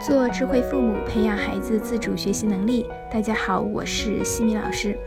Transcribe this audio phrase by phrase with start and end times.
[0.00, 2.86] 做智慧父母，培养孩子自主学习能力。
[3.12, 4.98] 大家好，我是西米老师。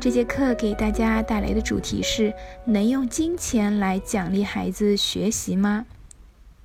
[0.00, 2.34] 这节课给大家带来的主题是：
[2.64, 5.86] 能用金钱来奖励孩子学习吗？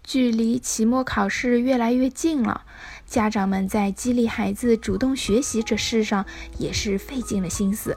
[0.04, 2.63] 距离期末考试越来越近了，
[3.05, 6.26] 家长们在激励孩子主动学习这事上
[6.58, 7.95] 也是费尽了心思。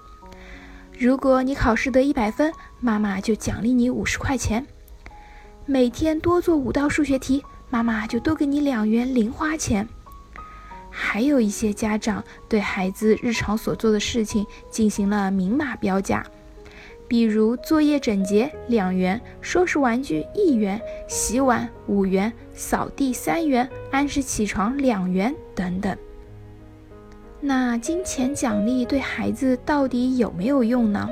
[0.98, 4.66] 如果你考试得一百分，妈妈就奖励你五十块钱；
[5.64, 7.42] 每天多做五道数学题。
[7.72, 9.88] 妈妈就多给你两元零花钱。
[10.90, 16.22] 还有一些家长对孩子日常所做的事情进行了明码标价，
[17.08, 25.96] 比如作业整洁两元，收拾玩具一元，洗碗五元，扫地三元，按时起床两元等等。
[27.40, 31.08] 那金钱奖励对孩子到底有没有用呢？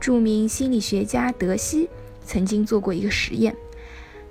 [0.00, 1.86] 著名心理学家德西
[2.24, 3.54] 曾经做过一个实验。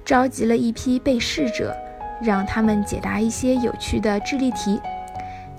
[0.09, 1.71] 召集了一批被试者，
[2.19, 4.81] 让他们解答一些有趣的智力题。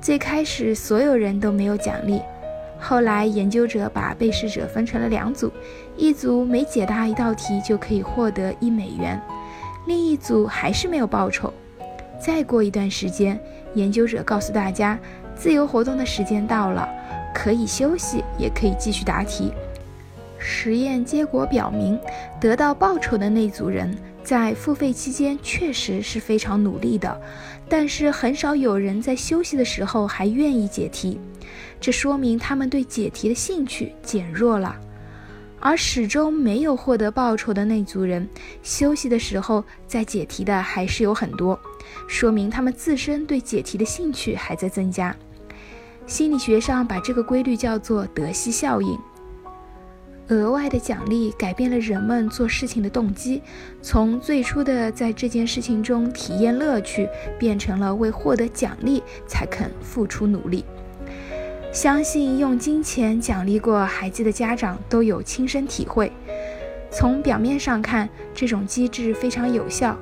[0.01, 2.21] 最开始，所有人都没有奖励。
[2.81, 5.53] 后来，研究者把被试者分成了两组，
[5.97, 9.23] 一组每解答一道题就可以获得一美元，
[9.87, 11.55] 另一组还是没有报酬。
[12.21, 13.41] 再过一段时间，
[13.75, 14.99] 研究者告诉大家，
[15.37, 16.89] 自由活动的时间到了，
[17.33, 19.53] 可以休息，也可以继续答题。
[20.39, 21.97] 实验结果表明，
[22.41, 23.97] 得到报酬的那组人。
[24.23, 27.21] 在付费期间确实是非常努力的，
[27.69, 31.19] 但是很少有人在休息的时候还愿意解题，
[31.81, 34.77] 这说明他们对解题的兴趣减弱了。
[35.63, 38.27] 而始终没有获得报酬的那组人，
[38.63, 41.59] 休息的时候在解题的还是有很多，
[42.09, 45.15] 说明他们自身对解题的兴趣还在增加。
[46.07, 48.99] 心理学上把这个规律叫做德西效应。
[50.31, 53.43] 额外的奖励改变了人们做事情的动机，
[53.83, 60.65] 从最初的在这件事情中体验乐趣，变成了为获得奖励才肯付出努力。
[61.73, 66.13] 相信用金钱奖励过孩子的家长都有亲身体会。
[66.93, 69.97] 从表面上看，这种机制非常有效，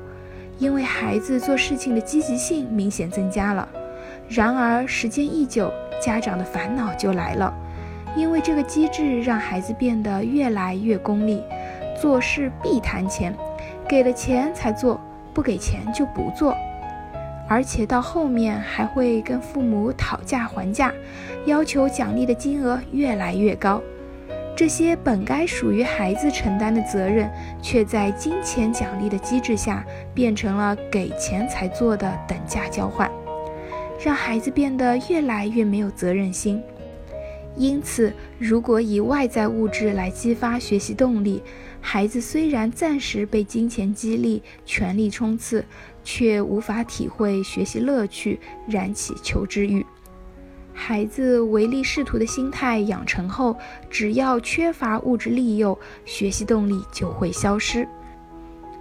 [0.58, 3.66] 因为孩子做事情的积极性明显增加了。
[4.28, 7.54] 然而，时间一久，家长的烦恼就来了。
[8.18, 11.40] 因为这个机制让孩子变得越来越功利，
[12.02, 13.32] 做事必谈钱，
[13.88, 15.00] 给了钱才做，
[15.32, 16.52] 不给钱就不做，
[17.48, 20.92] 而且到后面还会跟父母讨价还价，
[21.46, 23.80] 要求奖励的金额越来越高。
[24.56, 27.30] 这些本该属于孩子承担的责任，
[27.62, 33.08] 却在金钱奖励的机制下变成了给钱才做的等价交换，
[34.04, 36.60] 让孩子变得越来越没有责任心。
[37.58, 41.42] 因此，如果以外在物质来激发学习动力，
[41.80, 45.64] 孩子虽然暂时被金钱激励，全力冲刺，
[46.04, 48.38] 却无法体会学习乐趣，
[48.68, 49.84] 燃起求知欲。
[50.72, 53.56] 孩子唯利是图的心态养成后，
[53.90, 57.86] 只要缺乏物质利诱，学习动力就会消失。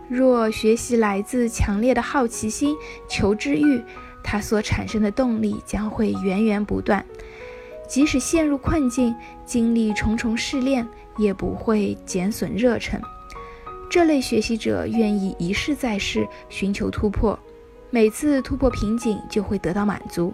[0.08, 2.76] 若学习来自强烈的好奇心、
[3.10, 3.82] 求知欲，
[4.24, 7.04] 它所产生的动力将会源源不断。
[7.88, 9.16] 即使陷入困境，
[9.46, 10.88] 经历重重试炼，
[11.18, 13.02] 也不会减损热忱。
[13.90, 17.40] 这类学习者愿意一试再试，寻求突破，
[17.90, 20.34] 每次突破瓶颈就会得到满足。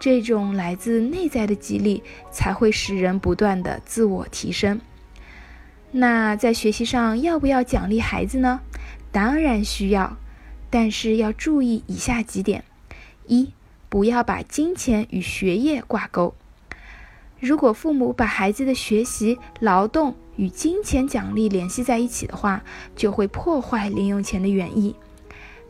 [0.00, 4.80] 这种来自内在的激励，才会使人不断的自我提升。
[5.90, 8.60] 那在学习上要不要奖励孩子呢？
[9.10, 10.16] 当然需要，
[10.68, 12.62] 但是要注意以下几点：
[13.26, 13.52] 一，
[13.88, 16.34] 不要把金钱与学业挂钩。
[17.40, 22.62] 如果父母把孩子的学习、劳动与金钱奖励联系在一起的话，
[22.96, 24.94] 就会破坏零用钱的原意，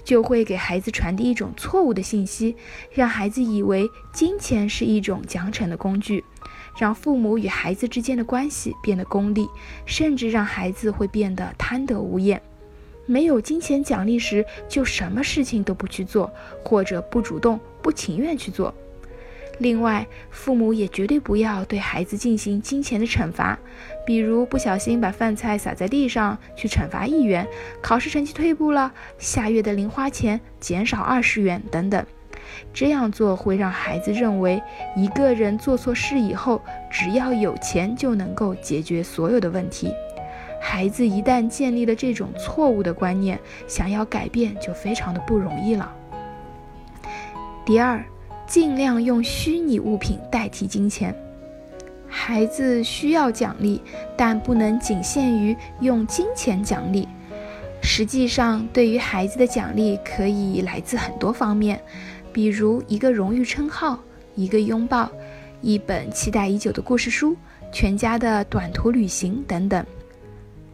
[0.03, 2.56] 就会给孩子传递一种错误的信息，
[2.91, 6.25] 让孩子以为金钱是一种奖惩的工具，
[6.79, 9.47] 让父母与孩子之间的关系变得功利，
[9.85, 12.41] 甚至让孩子会变得贪得无厌。
[13.05, 16.32] 没有金钱奖励时，就什么事情都不去做，
[16.65, 18.75] 或者不主动、不情愿去做。
[19.58, 23.58] 另外，父母也绝对不要对孩子进行金钱的惩罚，
[24.06, 27.44] 比如不小心把饭菜洒在地上，去惩罚一元；
[27.82, 32.06] 考试成绩退步了，下月的零花钱减少二十元等等。
[32.72, 34.62] 这样做会让孩子认为，
[34.94, 39.93] 一个人做错事以后，只要有钱就能够解决所有的问题。
[40.60, 45.93] 孩子一旦建立了这种错误的观念，想要改变就非常的不容易了。
[47.66, 48.05] 第二。
[48.49, 51.15] 尽量用虚拟物品代替金钱。
[52.09, 53.81] 孩子需要奖励，
[54.17, 57.06] 但不能仅限于用金钱奖励。
[57.83, 61.79] 实际上，对于孩子的奖励可以来自很多方面，
[62.33, 64.00] 比如一个荣誉称号、
[64.35, 65.11] 一个拥抱、
[65.61, 67.37] 一本期待已久的故事书、
[67.71, 69.85] 全家的短途旅行等等。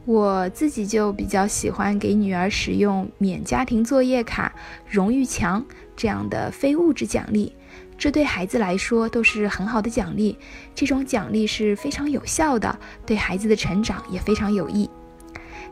[0.05, 4.53] 我自己就比较喜欢给女儿使用免家庭作业卡、
[4.87, 5.65] 荣誉墙
[5.97, 7.53] 这样的非物质奖励，
[7.97, 10.37] 这对孩子来说都是很好的奖励。
[10.75, 14.91] 这种奖励是非常有效的，对孩子的成长也非常有益。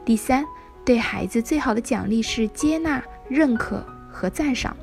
[0.04, 0.44] 第三，
[0.84, 4.74] 对孩子最好的奖励是接纳、认可和赞赏。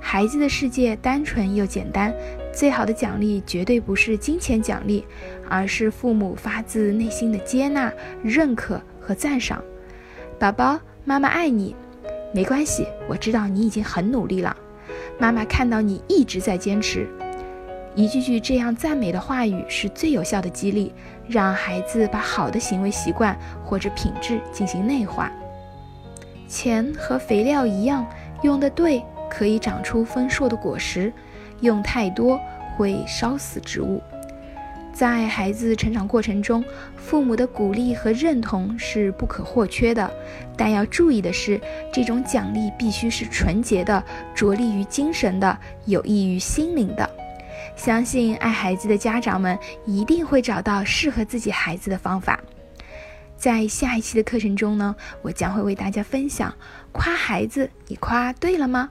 [0.00, 2.14] 孩子的世界单纯又简单，
[2.58, 5.04] 最好的奖励绝对不是金钱奖励，
[5.48, 9.62] 而是父母发自内心的接纳、认可和赞赏。
[10.40, 11.76] 宝宝，妈妈爱你，
[12.34, 14.56] 没关系，我知道你已经很努力了。
[15.20, 17.06] 妈妈看到你一直在坚持，
[17.94, 20.92] 一句句这样赞美的话语是最有效的激励，
[21.28, 25.30] 让孩子把好的行为习惯或者品质进行内化。
[26.48, 28.04] 钱和肥料一样，
[28.42, 29.00] 用的对。
[29.30, 31.12] 可以长出丰硕的果实，
[31.60, 32.40] 用太多
[32.76, 34.02] 会烧死植物。
[34.92, 36.64] 在孩子成长过程中，
[36.96, 40.10] 父母的鼓励和认同是不可或缺的。
[40.56, 41.60] 但要注意的是，
[41.92, 44.02] 这种奖励必须是纯洁的、
[44.34, 47.08] 着力于精神的、有益于心灵的。
[47.76, 49.56] 相信爱孩子的家长们
[49.86, 52.40] 一定会找到适合自己孩子的方法。
[53.36, 56.52] 在下一期的课程中呢，我将会为大家分享：
[56.90, 58.90] 夸孩子，你夸对了吗？